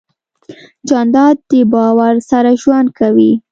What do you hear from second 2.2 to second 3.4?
سره ژوند کوي.